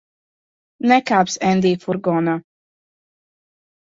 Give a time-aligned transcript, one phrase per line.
[0.91, 2.33] Nekāpsi Endija furgonā.